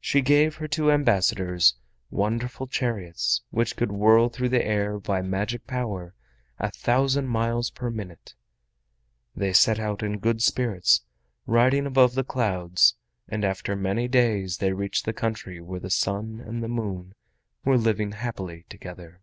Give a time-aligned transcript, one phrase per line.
[0.00, 1.76] She gave her two ambassadors
[2.10, 6.12] wonderful chariots which could whirl through the air by magic power
[6.58, 8.34] a thousand miles per minute.
[9.34, 11.04] They set out in good spirits,
[11.46, 12.96] riding above the clouds,
[13.30, 17.14] and after many days they reached the country where the Sun and the Moon
[17.64, 19.22] were living happily together.